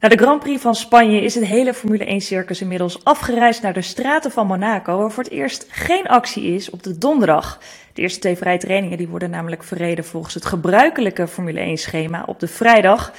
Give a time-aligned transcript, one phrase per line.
[0.00, 3.82] Na de Grand Prix van Spanje is het hele Formule 1-circus inmiddels afgereisd naar de
[3.82, 7.58] straten van Monaco, waar voor het eerst geen actie is op de donderdag.
[7.92, 12.40] De eerste twee vrije trainingen die worden namelijk verreden volgens het gebruikelijke Formule 1-schema op
[12.40, 13.12] de vrijdag.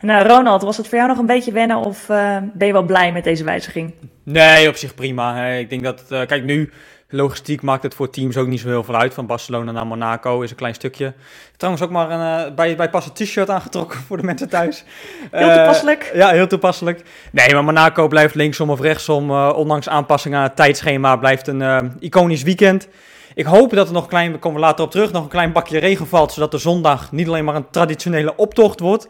[0.00, 2.82] Nou, Ronald, was het voor jou nog een beetje wennen of uh, ben je wel
[2.82, 3.94] blij met deze wijziging?
[4.22, 5.46] Nee, op zich prima.
[5.46, 6.72] Ik denk dat, uh, kijk nu,
[7.14, 9.14] logistiek maakt het voor teams ook niet zo heel veel uit.
[9.14, 11.12] Van Barcelona naar Monaco is een klein stukje.
[11.56, 14.84] Trouwens ook maar een, uh, bij, bij pas een t-shirt aangetrokken voor de mensen thuis.
[15.30, 16.10] Heel toepasselijk.
[16.14, 17.02] ja, heel toepasselijk.
[17.32, 19.30] Nee, maar Monaco blijft linksom of rechtsom.
[19.30, 22.88] ondanks aanpassingen aan het tijdschema blijft een iconisch weekend.
[23.34, 25.52] Ik hoop dat er nog een klein, komen we later op terug, nog een klein
[25.52, 26.32] bakje regen valt.
[26.32, 29.08] Zodat de zondag niet alleen maar een traditionele optocht wordt.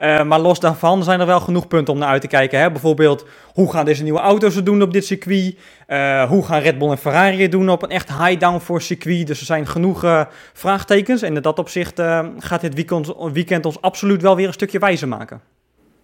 [0.00, 2.60] Uh, maar los daarvan zijn er wel genoeg punten om naar uit te kijken.
[2.60, 2.70] Hè?
[2.70, 5.56] Bijvoorbeeld, hoe gaan deze nieuwe auto's het doen op dit circuit?
[5.88, 9.26] Uh, hoe gaan Red Bull en Ferrari het doen op een echt high-downforce circuit?
[9.26, 11.22] Dus er zijn genoeg uh, vraagtekens.
[11.22, 12.00] En in dat opzicht
[12.38, 15.40] gaat dit weekend, weekend, ons absoluut wel weer een stukje wijzer maken.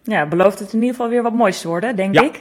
[0.03, 2.23] Ja, belooft het in ieder geval weer wat moois te worden, denk ja.
[2.23, 2.41] ik.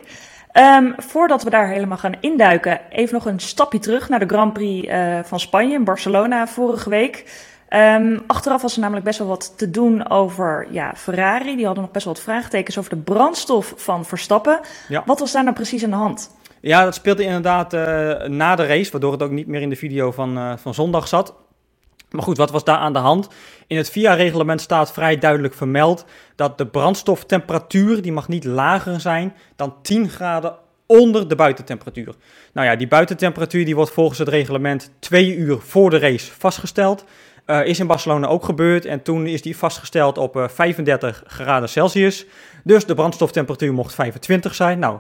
[0.54, 4.54] Um, voordat we daar helemaal gaan induiken, even nog een stapje terug naar de Grand
[4.54, 4.90] Prix
[5.24, 7.26] van Spanje in Barcelona vorige week.
[7.70, 11.56] Um, achteraf was er namelijk best wel wat te doen over ja, Ferrari.
[11.56, 14.60] Die hadden nog best wel wat vraagtekens over de brandstof van Verstappen.
[14.88, 15.04] Ja.
[15.06, 16.36] Wat was daar nou precies aan de hand?
[16.60, 17.82] Ja, dat speelde inderdaad uh,
[18.24, 21.08] na de race, waardoor het ook niet meer in de video van, uh, van zondag
[21.08, 21.34] zat.
[22.10, 23.28] Maar goed, wat was daar aan de hand?
[23.68, 29.34] In het VIA-reglement staat vrij duidelijk vermeld dat de brandstoftemperatuur die mag niet lager zijn
[29.56, 32.16] dan 10 graden onder de buitentemperatuur.
[32.54, 37.06] Nou ja, die buitentemperatuur die wordt volgens het reglement twee uur voor de race vastgesteld.
[37.48, 41.70] Uh, is in Barcelona ook gebeurd en toen is die vastgesteld op uh, 35 graden
[41.70, 42.26] Celsius.
[42.64, 44.80] Dus de brandstoftemperatuur mocht 25 zijn.
[44.80, 45.00] Nou,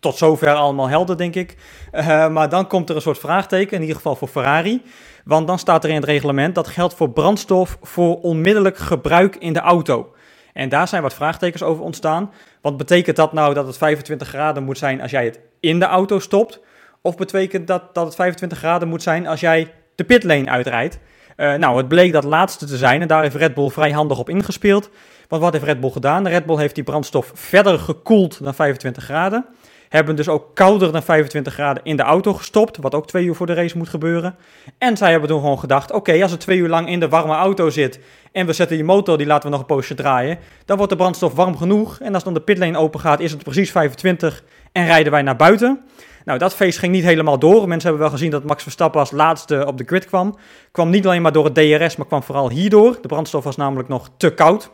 [0.00, 1.56] tot zover allemaal helder, denk ik.
[1.92, 4.82] Uh, maar dan komt er een soort vraagteken, in ieder geval voor Ferrari.
[5.24, 9.52] Want dan staat er in het reglement dat geldt voor brandstof voor onmiddellijk gebruik in
[9.52, 10.14] de auto.
[10.52, 12.32] En daar zijn wat vraagtekens over ontstaan.
[12.60, 15.84] Wat betekent dat nou dat het 25 graden moet zijn als jij het in de
[15.84, 16.60] auto stopt?
[17.00, 20.98] Of betekent dat dat het 25 graden moet zijn als jij de pitlane uitrijdt?
[21.36, 24.18] Uh, nou, het bleek dat laatste te zijn en daar heeft Red Bull vrij handig
[24.18, 24.90] op ingespeeld.
[25.28, 26.28] Want wat heeft Red Bull gedaan?
[26.28, 29.46] Red Bull heeft die brandstof verder gekoeld dan 25 graden.
[29.88, 33.34] Hebben dus ook kouder dan 25 graden in de auto gestopt, wat ook twee uur
[33.34, 34.36] voor de race moet gebeuren.
[34.78, 37.34] En zij hebben toen gewoon gedacht, oké, als het twee uur lang in de warme
[37.34, 38.00] auto zit
[38.32, 40.98] en we zetten die motor, die laten we nog een poosje draaien, dan wordt de
[40.98, 42.00] brandstof warm genoeg.
[42.00, 45.36] En als dan de pitlane open gaat, is het precies 25 en rijden wij naar
[45.36, 45.80] buiten.
[46.24, 47.68] Nou, dat feest ging niet helemaal door.
[47.68, 50.36] Mensen hebben wel gezien dat Max Verstappen als laatste op de grid kwam.
[50.72, 52.98] Kwam niet alleen maar door het DRS, maar kwam vooral hierdoor.
[53.00, 54.70] De brandstof was namelijk nog te koud.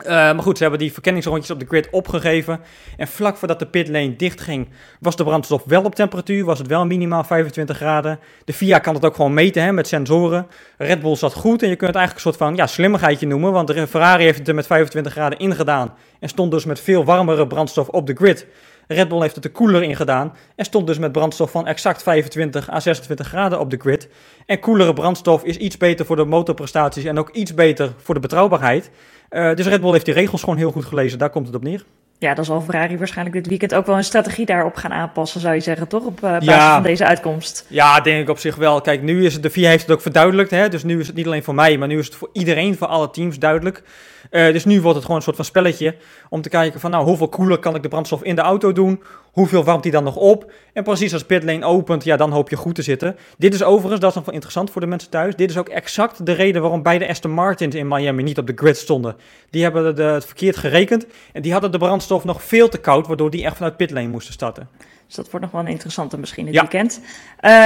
[0.00, 2.60] Uh, maar goed, ze hebben die verkenningsrondjes op de grid opgegeven.
[2.96, 4.68] En vlak voordat de pitlane dichtging,
[5.00, 6.44] was de brandstof wel op temperatuur.
[6.44, 8.18] Was het wel minimaal 25 graden.
[8.44, 10.46] De FIA kan het ook gewoon meten hè, met sensoren.
[10.78, 13.52] Red Bull zat goed en je kunt het eigenlijk een soort van ja, slimmigheidje noemen.
[13.52, 15.94] Want de Ferrari heeft het er met 25 graden ingedaan.
[16.20, 18.46] En stond dus met veel warmere brandstof op de grid.
[18.86, 22.02] Red Bull heeft het er koeler in gedaan en stond dus met brandstof van exact
[22.02, 24.08] 25 à 26 graden op de grid.
[24.46, 28.20] En koelere brandstof is iets beter voor de motorprestaties en ook iets beter voor de
[28.20, 28.90] betrouwbaarheid.
[29.30, 31.62] Uh, dus Red Bull heeft die regels gewoon heel goed gelezen, daar komt het op
[31.62, 31.84] neer.
[32.18, 35.54] Ja, dan zal Ferrari waarschijnlijk dit weekend ook wel een strategie daarop gaan aanpassen, zou
[35.54, 36.04] je zeggen, toch?
[36.04, 36.74] Op uh, basis ja.
[36.74, 37.64] van deze uitkomst.
[37.68, 38.80] Ja, denk ik op zich wel.
[38.80, 40.68] Kijk, nu is het, de VIA heeft het ook verduidelijkt, hè?
[40.68, 42.86] dus nu is het niet alleen voor mij, maar nu is het voor iedereen, voor
[42.86, 43.82] alle teams duidelijk.
[44.30, 45.94] Uh, dus nu wordt het gewoon een soort van spelletje
[46.28, 49.02] om te kijken van nou, hoeveel koeler kan ik de brandstof in de auto doen?
[49.36, 50.52] Hoeveel warmt die dan nog op?
[50.72, 53.16] En precies als pitlane opent, ja, dan hoop je goed te zitten.
[53.38, 55.68] Dit is overigens, dat is nog wel interessant voor de mensen thuis, dit is ook
[55.68, 59.16] exact de reden waarom beide Aston Martins in Miami niet op de grid stonden.
[59.50, 63.06] Die hebben de, het verkeerd gerekend en die hadden de brandstof nog veel te koud,
[63.06, 64.68] waardoor die echt vanuit pitlane moesten starten.
[65.06, 66.60] Dus dat wordt nog wel een interessante misschien dit ja.
[66.60, 67.00] weekend.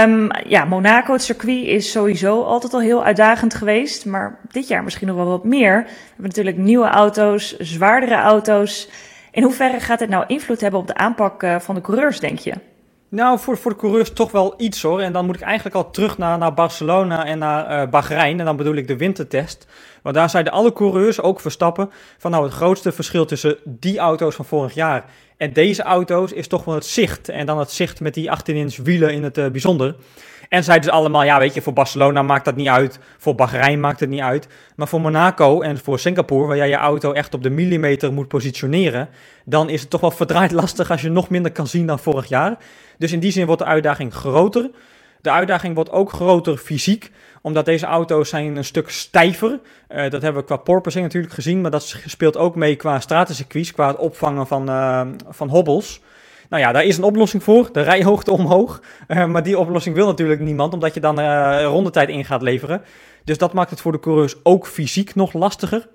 [0.08, 4.06] Um, ja, Monaco, het circuit, is sowieso altijd al heel uitdagend geweest.
[4.06, 5.82] Maar dit jaar misschien nog wel wat meer.
[5.82, 8.88] We hebben natuurlijk nieuwe auto's, zwaardere auto's.
[9.32, 12.38] In hoeverre gaat dit nou invloed hebben op de aanpak uh, van de coureurs, denk
[12.38, 12.52] je?
[13.08, 15.00] Nou, voor, voor de coureurs toch wel iets hoor.
[15.00, 18.38] En dan moet ik eigenlijk al terug naar, naar Barcelona en naar uh, Bahrein.
[18.38, 19.66] En dan bedoel ik de wintertest.
[20.02, 24.34] Want daar zeiden alle coureurs, ook Verstappen, van nou het grootste verschil tussen die auto's
[24.34, 25.04] van vorig jaar
[25.40, 27.28] en deze auto's is toch wel het zicht.
[27.28, 29.94] En dan het zicht met die 18-inch wielen in het uh, bijzonder.
[30.50, 33.80] En zeiden ze allemaal, ja weet je, voor Barcelona maakt dat niet uit, voor Bahrein
[33.80, 34.48] maakt het niet uit.
[34.76, 38.28] Maar voor Monaco en voor Singapore, waar jij je auto echt op de millimeter moet
[38.28, 39.08] positioneren,
[39.44, 42.26] dan is het toch wel verdraaid lastig als je nog minder kan zien dan vorig
[42.26, 42.58] jaar.
[42.98, 44.70] Dus in die zin wordt de uitdaging groter.
[45.20, 47.10] De uitdaging wordt ook groter fysiek,
[47.42, 49.60] omdat deze auto's zijn een stuk stijver.
[49.88, 53.72] Uh, dat hebben we qua porpoising natuurlijk gezien, maar dat speelt ook mee qua stratencircuits,
[53.72, 56.00] qua het opvangen van, uh, van hobbels.
[56.50, 58.82] Nou ja, daar is een oplossing voor, de rijhoogte omhoog.
[59.08, 61.20] Uh, maar die oplossing wil natuurlijk niemand, omdat je dan
[61.62, 62.82] rondetijd in gaat leveren.
[63.24, 65.88] Dus dat maakt het voor de coureurs ook fysiek nog lastiger.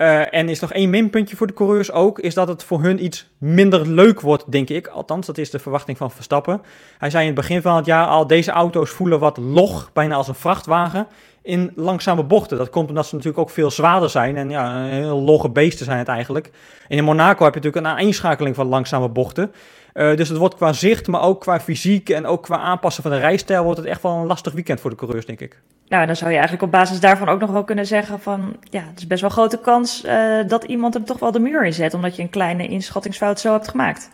[0.00, 3.04] Uh, en is nog één minpuntje voor de coureurs ook, is dat het voor hun
[3.04, 4.86] iets minder leuk wordt, denk ik.
[4.86, 6.62] Althans, dat is de verwachting van Verstappen.
[6.98, 10.14] Hij zei in het begin van het jaar al, deze auto's voelen wat log, bijna
[10.14, 11.06] als een vrachtwagen,
[11.42, 12.58] in langzame bochten.
[12.58, 15.98] Dat komt omdat ze natuurlijk ook veel zwaarder zijn en ja, heel logge beesten zijn
[15.98, 16.50] het eigenlijk.
[16.88, 19.52] En in Monaco heb je natuurlijk een aaneenschakeling van langzame bochten.
[19.94, 23.12] Uh, dus het wordt qua zicht, maar ook qua fysiek en ook qua aanpassen van
[23.12, 25.60] de rijstijl, wordt het echt wel een lastig weekend voor de coureurs, denk ik.
[25.88, 28.82] Nou, dan zou je eigenlijk op basis daarvan ook nog wel kunnen zeggen van, ja,
[28.90, 31.94] het is best wel grote kans uh, dat iemand hem toch wel de muur inzet,
[31.94, 34.10] omdat je een kleine inschattingsfout zo hebt gemaakt.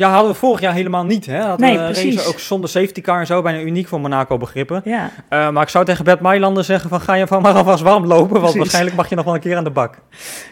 [0.00, 1.26] Ja, hadden we vorig jaar helemaal niet.
[1.26, 1.40] Hè?
[1.40, 2.26] Hadden nee, we precies.
[2.26, 4.80] ook zonder safety car en zo, bijna uniek voor Monaco begrippen.
[4.84, 5.10] Ja.
[5.30, 8.06] Uh, maar ik zou tegen Bert Mailander zeggen van ga je van maar alvast warm
[8.06, 8.58] lopen, want precies.
[8.58, 9.98] waarschijnlijk mag je nog wel een keer aan de bak.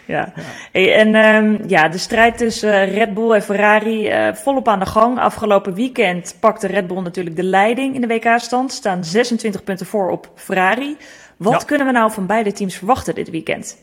[0.07, 0.43] Ja, ja.
[0.73, 4.87] Hey, en um, ja, de strijd tussen Red Bull en Ferrari uh, volop aan de
[4.87, 5.19] gang.
[5.19, 10.11] Afgelopen weekend pakte Red Bull natuurlijk de leiding in de WK-stand, staan 26 punten voor
[10.11, 10.97] op Ferrari.
[11.37, 11.67] Wat ja.
[11.67, 13.77] kunnen we nou van beide teams verwachten dit weekend?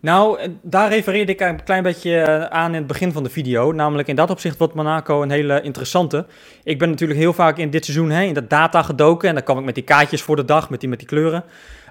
[0.00, 3.72] Nou, daar refereerde ik een klein beetje eh, aan in het begin van de video.
[3.72, 6.26] Namelijk in dat opzicht wordt Monaco een hele interessante.
[6.64, 9.28] Ik ben natuurlijk heel vaak in dit seizoen in de data gedoken.
[9.28, 11.44] En dan kwam ik met die kaartjes voor de dag, met die, met die kleuren.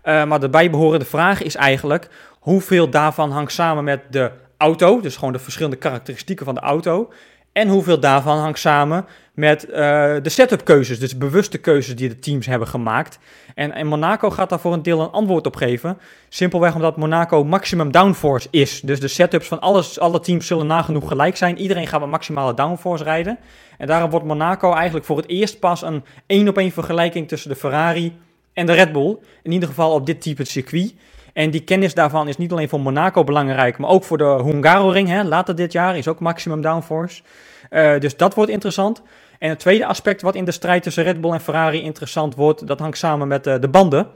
[0.03, 2.09] Uh, maar de bijbehorende vraag is eigenlijk...
[2.39, 4.99] hoeveel daarvan hangt samen met de auto...
[4.99, 7.11] dus gewoon de verschillende karakteristieken van de auto...
[7.57, 9.75] en hoeveel daarvan hangt samen met uh,
[10.21, 13.19] de setup keuzes, dus bewuste keuzes die de teams hebben gemaakt.
[13.55, 15.97] En, en, Monaco gaat daar voor een deel een antwoord op geven.
[16.29, 18.81] Simpelweg omdat Monaco maximum downforce is.
[18.81, 21.57] Dus de setups van alles, alle teams zullen nagenoeg gelijk zijn.
[21.57, 23.37] Iedereen gaat met maximale downforce rijden.
[23.77, 27.49] En daarom wordt Monaco eigenlijk voor het eerst pas een één op één vergelijking tussen
[27.49, 28.17] de Ferrari
[28.53, 29.17] en de Red Bull.
[29.43, 30.93] In ieder geval op dit type circuit.
[31.37, 35.23] En die kennis daarvan is niet alleen voor Monaco belangrijk, maar ook voor de Hungaroring.
[35.23, 37.21] Later dit jaar is ook maximum downforce.
[37.69, 39.01] Uh, dus dat wordt interessant.
[39.39, 42.67] En het tweede aspect wat in de strijd tussen Red Bull en Ferrari interessant wordt,
[42.67, 44.07] dat hangt samen met uh, de banden.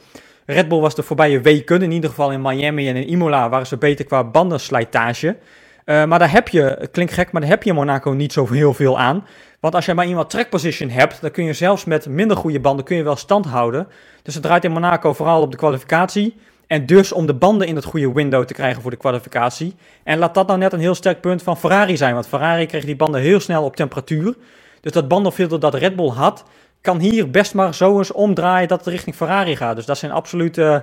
[0.45, 3.67] Red Bull was de voorbije weken, in ieder geval in Miami en in Imola, waren
[3.67, 5.38] ze beter qua bandenslijtage.
[5.85, 8.47] Uh, maar daar heb je, het klinkt gek, maar daar heb je Monaco niet zo
[8.51, 9.25] heel veel aan.
[9.59, 12.59] Want als je maar iemand track position hebt, dan kun je zelfs met minder goede
[12.59, 13.88] banden kun je wel stand houden.
[14.24, 16.35] Dus het draait in Monaco vooral op de kwalificatie.
[16.71, 19.75] En dus om de banden in het goede window te krijgen voor de kwalificatie.
[20.03, 22.13] En laat dat nou net een heel sterk punt van Ferrari zijn.
[22.13, 24.35] Want Ferrari kreeg die banden heel snel op temperatuur.
[24.81, 26.44] Dus dat bandenfilter dat Red Bull had,
[26.81, 29.75] kan hier best maar zo eens omdraaien dat het richting Ferrari gaat.
[29.75, 30.77] Dus dat zijn absoluut uh,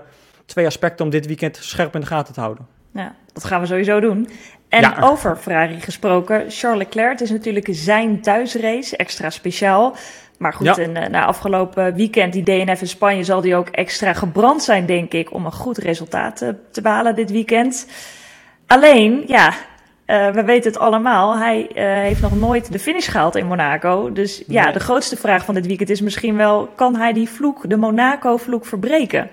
[0.47, 2.67] twee aspecten om dit weekend scherp in de gaten te houden.
[2.93, 4.29] Ja, dat gaan we sowieso doen.
[4.69, 4.97] En ja.
[5.01, 9.97] over Ferrari gesproken, Charles Leclerc, het is natuurlijk zijn thuisrace, extra speciaal.
[10.39, 10.77] Maar goed, ja.
[10.77, 14.87] en, uh, na afgelopen weekend, die DNF in Spanje, zal die ook extra gebrand zijn,
[14.87, 17.87] denk ik, om een goed resultaat uh, te behalen dit weekend.
[18.67, 19.49] Alleen, ja,
[20.07, 21.39] uh, we weten het allemaal.
[21.39, 24.13] Hij heeft nog nooit de finish gehaald in Monaco.
[24.13, 27.71] Dus ja, de grootste vraag van dit weekend is misschien wel: kan hij die vloek,
[27.71, 29.31] de Monaco-vloek, verbreken?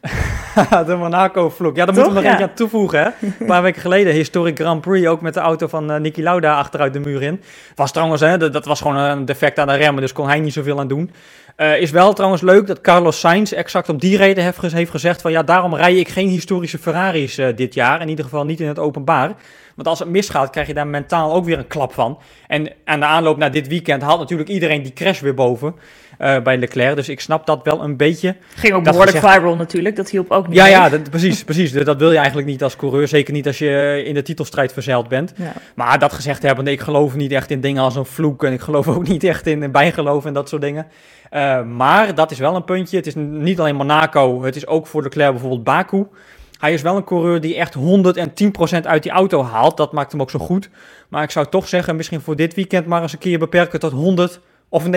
[0.86, 1.76] de Monaco-vloek.
[1.76, 2.30] Ja, daar moeten we nog ja.
[2.30, 3.00] eentje aan toevoegen.
[3.00, 3.04] Hè?
[3.40, 6.56] Een paar weken geleden, historic Grand Prix, ook met de auto van uh, Niki Lauda
[6.56, 7.42] achteruit de muur in.
[7.74, 10.40] Was trouwens, hè, dat, dat was gewoon een defect aan de remmen, dus kon hij
[10.40, 11.10] niet zoveel aan doen.
[11.56, 15.20] Uh, is wel trouwens leuk dat Carlos Sainz exact om die reden heeft, heeft gezegd
[15.20, 18.00] van ja, daarom rij ik geen historische Ferraris uh, dit jaar.
[18.00, 19.34] In ieder geval niet in het openbaar.
[19.76, 22.18] Want als het misgaat, krijg je daar mentaal ook weer een klap van.
[22.46, 25.74] En aan de aanloop naar dit weekend haalt natuurlijk iedereen die crash weer boven
[26.18, 26.96] uh, bij Leclerc.
[26.96, 28.36] Dus ik snap dat wel een beetje.
[28.54, 30.56] Ging ook behoorlijk viral natuurlijk, dat hielp ook niet.
[30.56, 30.72] Ja, mee.
[30.72, 31.72] ja dat, precies, precies.
[31.72, 33.08] Dat wil je eigenlijk niet als coureur.
[33.08, 35.32] Zeker niet als je in de titelstrijd verzeild bent.
[35.36, 35.52] Ja.
[35.74, 38.44] Maar dat gezegd hebben, ik geloof niet echt in dingen als een vloek.
[38.44, 40.86] En ik geloof ook niet echt in bijgeloof en dat soort dingen.
[41.30, 42.96] Uh, maar dat is wel een puntje.
[42.96, 46.06] Het is niet alleen Monaco, het is ook voor Leclerc bijvoorbeeld Baku.
[46.58, 47.78] Hij is wel een coureur die echt 110%
[48.82, 49.76] uit die auto haalt.
[49.76, 50.70] Dat maakt hem ook zo goed.
[51.08, 53.92] Maar ik zou toch zeggen, misschien voor dit weekend maar eens een keer beperken tot
[53.92, 54.88] 100 of 99%.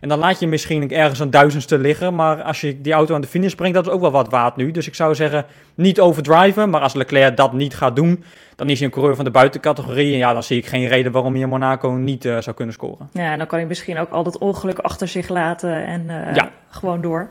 [0.00, 2.14] En dan laat je misschien ergens een duizendste liggen.
[2.14, 4.56] Maar als je die auto aan de finish brengt, dat is ook wel wat waard
[4.56, 4.70] nu.
[4.70, 5.44] Dus ik zou zeggen,
[5.74, 6.70] niet overdriven.
[6.70, 8.24] Maar als Leclerc dat niet gaat doen,
[8.56, 10.12] dan is hij een coureur van de buitencategorie.
[10.12, 12.74] En ja, dan zie ik geen reden waarom hij in Monaco niet uh, zou kunnen
[12.74, 13.08] scoren.
[13.12, 16.50] Ja, dan kan hij misschien ook al dat ongeluk achter zich laten en uh, ja.
[16.68, 17.28] gewoon door.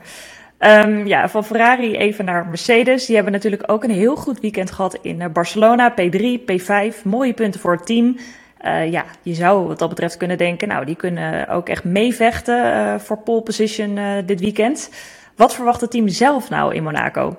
[0.60, 3.06] Um, ja, van Ferrari even naar Mercedes.
[3.06, 5.94] Die hebben natuurlijk ook een heel goed weekend gehad in Barcelona.
[6.02, 8.18] P3, P5, mooie punten voor het team.
[8.92, 13.18] Ja, je zou wat dat betreft kunnen denken, nou, die kunnen ook echt meevechten voor
[13.18, 14.90] pole position dit weekend.
[15.36, 17.38] Wat verwacht het team zelf nou in Monaco?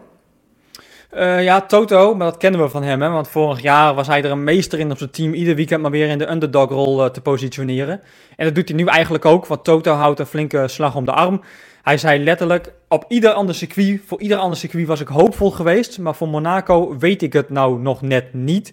[1.14, 3.02] Uh, ja, Toto, maar dat kennen we van hem.
[3.02, 3.08] Hè?
[3.08, 5.90] Want vorig jaar was hij er een meester in op zijn team ieder weekend maar
[5.90, 8.00] weer in de underdog-rol uh, te positioneren.
[8.36, 11.12] En dat doet hij nu eigenlijk ook, want Toto houdt een flinke slag om de
[11.12, 11.40] arm.
[11.82, 15.98] Hij zei letterlijk, op ieder ander circuit, voor ieder ander circuit was ik hoopvol geweest.
[15.98, 18.72] Maar voor Monaco weet ik het nou nog net niet.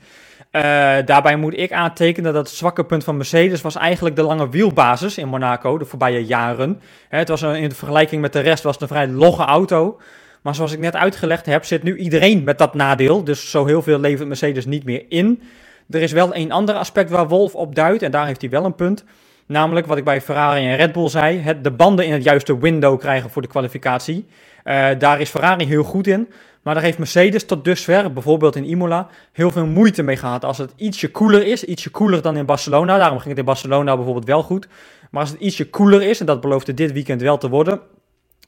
[0.52, 0.62] Uh,
[1.06, 5.18] daarbij moet ik aantekenen dat het zwakke punt van Mercedes was eigenlijk de lange wielbasis
[5.18, 6.82] in Monaco de voorbije jaren.
[7.10, 10.00] het was in vergelijking met de rest was het een vrij logge auto.
[10.42, 13.24] Maar zoals ik net uitgelegd heb, zit nu iedereen met dat nadeel.
[13.24, 15.42] Dus zo heel veel levert Mercedes niet meer in.
[15.90, 18.66] Er is wel een ander aspect waar Wolf op duidt, en daar heeft hij wel
[18.66, 19.06] een punt.
[19.52, 22.60] Namelijk wat ik bij Ferrari en Red Bull zei: het, de banden in het juiste
[22.60, 24.26] window krijgen voor de kwalificatie.
[24.66, 26.30] Uh, daar is Ferrari heel goed in.
[26.62, 30.46] Maar daar heeft Mercedes tot dusver, bijvoorbeeld in Imola, heel veel moeite mee gehad.
[30.46, 32.98] Als het ietsje koeler is, ietsje koeler dan in Barcelona.
[32.98, 34.68] Daarom ging het in Barcelona bijvoorbeeld wel goed.
[35.12, 37.80] Maar als het ietsje koeler is, en dat beloofde dit weekend wel te worden,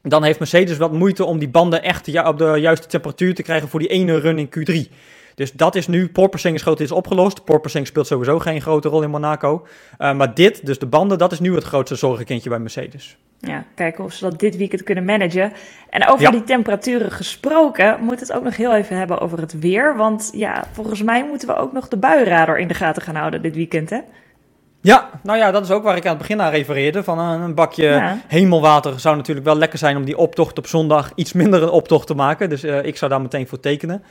[0.01, 3.67] dan heeft Mercedes wat moeite om die banden echt op de juiste temperatuur te krijgen
[3.67, 4.93] voor die ene run in Q3.
[5.35, 7.43] Dus dat is nu, porpoising is opgelost.
[7.43, 9.67] Porpoising speelt sowieso geen grote rol in Monaco.
[9.99, 13.17] Uh, maar dit, dus de banden, dat is nu het grootste zorgenkindje bij Mercedes.
[13.39, 15.53] Ja, kijken of ze dat dit weekend kunnen managen.
[15.89, 19.95] En over die temperaturen gesproken, moet het ook nog heel even hebben over het weer.
[19.95, 23.41] Want ja, volgens mij moeten we ook nog de buienradar in de gaten gaan houden
[23.41, 23.99] dit weekend, hè?
[24.83, 27.03] Ja, nou ja, dat is ook waar ik aan het begin aan refereerde.
[27.03, 31.33] Van een bakje hemelwater zou natuurlijk wel lekker zijn om die optocht op zondag iets
[31.33, 32.49] minder een optocht te maken.
[32.49, 34.03] Dus uh, ik zou daar meteen voor tekenen.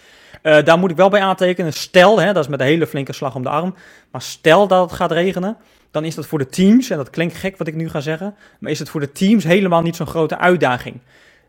[0.42, 1.72] Uh, daar moet ik wel bij aantekenen.
[1.72, 3.74] Stel, hè, dat is met een hele flinke slag om de arm.
[4.10, 5.56] Maar stel dat het gaat regenen,
[5.90, 8.34] dan is dat voor de teams, en dat klinkt gek wat ik nu ga zeggen,
[8.58, 11.00] maar is het voor de teams helemaal niet zo'n grote uitdaging.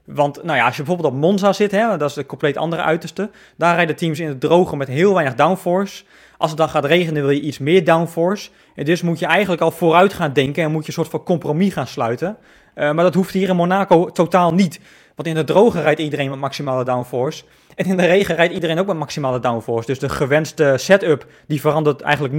[0.05, 2.81] Want nou ja, als je bijvoorbeeld op Monza zit, hè, dat is een compleet andere
[2.81, 3.29] uiterste.
[3.57, 6.03] Daar rijden teams in het droge met heel weinig downforce.
[6.37, 8.49] Als het dan gaat regenen, wil je iets meer downforce.
[8.75, 11.23] En dus moet je eigenlijk al vooruit gaan denken en moet je een soort van
[11.23, 12.37] compromis gaan sluiten.
[12.75, 14.79] Uh, maar dat hoeft hier in Monaco totaal niet.
[15.15, 17.43] Want in de droge rijdt iedereen met maximale downforce.
[17.75, 19.87] En in de regen rijdt iedereen ook met maximale downforce.
[19.87, 22.33] Dus de gewenste setup die verandert eigenlijk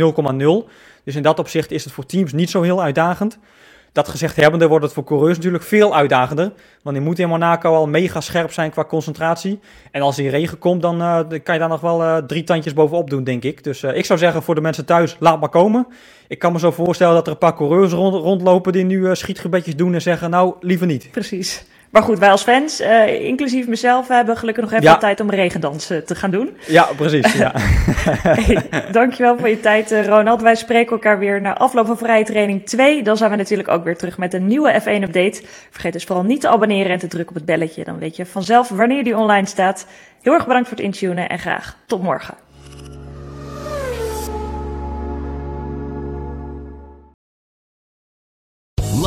[0.64, 0.71] 0,0.
[1.04, 3.38] Dus in dat opzicht is het voor teams niet zo heel uitdagend.
[3.92, 6.52] Dat gezegd hebbende wordt het voor coureurs natuurlijk veel uitdagender.
[6.82, 9.61] Want die moeten in Monaco al mega scherp zijn qua concentratie.
[9.90, 12.72] En als die regen komt, dan uh, kan je daar nog wel uh, drie tandjes
[12.72, 13.64] bovenop doen, denk ik.
[13.64, 15.87] Dus uh, ik zou zeggen voor de mensen thuis, laat maar komen.
[16.28, 19.76] Ik kan me zo voorstellen dat er een paar coureurs rond, rondlopen die nu schietgebedjes
[19.76, 21.11] doen en zeggen, nou, liever niet.
[21.11, 21.64] Precies.
[21.92, 24.96] Maar goed, wij als fans, uh, inclusief mezelf, hebben gelukkig nog even ja.
[24.96, 26.56] tijd om regendansen te gaan doen.
[26.66, 27.32] Ja, precies.
[27.32, 27.52] Ja.
[28.38, 30.42] hey, dankjewel voor je tijd, uh, Ronald.
[30.42, 33.02] Wij spreken elkaar weer na afloop van Vrije Training 2.
[33.02, 35.42] Dan zijn we natuurlijk ook weer terug met een nieuwe F1-update.
[35.70, 37.84] Vergeet dus vooral niet te abonneren en te drukken op het belletje.
[37.84, 39.87] Dan weet je vanzelf wanneer die online staat.
[40.22, 42.34] Heel erg bedankt voor het intunen en graag tot morgen.